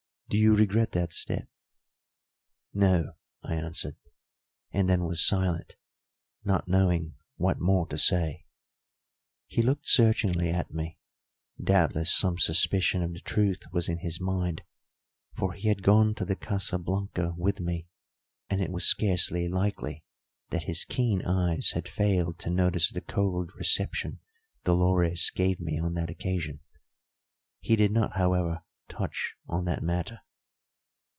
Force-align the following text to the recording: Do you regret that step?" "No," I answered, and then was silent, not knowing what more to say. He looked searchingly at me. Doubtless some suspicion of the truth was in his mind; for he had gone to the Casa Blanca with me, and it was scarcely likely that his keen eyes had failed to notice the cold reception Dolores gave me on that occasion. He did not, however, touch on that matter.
Do 0.31 0.37
you 0.37 0.55
regret 0.55 0.93
that 0.93 1.11
step?" 1.11 1.49
"No," 2.73 3.17
I 3.43 3.55
answered, 3.55 3.97
and 4.71 4.87
then 4.87 5.03
was 5.03 5.27
silent, 5.27 5.75
not 6.45 6.69
knowing 6.69 7.15
what 7.35 7.59
more 7.59 7.85
to 7.87 7.97
say. 7.97 8.45
He 9.45 9.61
looked 9.61 9.85
searchingly 9.85 10.49
at 10.49 10.73
me. 10.73 10.97
Doubtless 11.61 12.15
some 12.15 12.37
suspicion 12.37 13.01
of 13.03 13.13
the 13.13 13.19
truth 13.19 13.63
was 13.73 13.89
in 13.89 13.97
his 13.97 14.21
mind; 14.21 14.61
for 15.35 15.51
he 15.51 15.67
had 15.67 15.83
gone 15.83 16.15
to 16.15 16.23
the 16.23 16.37
Casa 16.37 16.77
Blanca 16.77 17.33
with 17.35 17.59
me, 17.59 17.89
and 18.49 18.61
it 18.61 18.71
was 18.71 18.85
scarcely 18.85 19.49
likely 19.49 20.01
that 20.49 20.63
his 20.63 20.85
keen 20.85 21.21
eyes 21.25 21.71
had 21.71 21.89
failed 21.89 22.39
to 22.39 22.49
notice 22.49 22.89
the 22.89 23.01
cold 23.01 23.51
reception 23.57 24.21
Dolores 24.63 25.29
gave 25.29 25.59
me 25.59 25.77
on 25.77 25.93
that 25.95 26.09
occasion. 26.09 26.61
He 27.59 27.75
did 27.75 27.91
not, 27.91 28.15
however, 28.15 28.63
touch 28.89 29.37
on 29.47 29.63
that 29.63 29.81
matter. 29.81 30.19